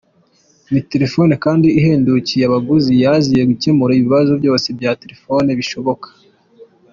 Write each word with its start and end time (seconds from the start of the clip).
Ni 0.71 0.79
telefoni 0.91 1.33
kandi 1.45 1.67
ihendukiye 1.79 2.43
abaguzi, 2.45 2.91
yaziye 3.03 3.43
gukemura 3.49 3.91
ibibazo 3.95 4.31
byose 4.41 4.67
bya 4.77 4.91
telefoni 5.01 5.49
bishoboka. 5.59 6.07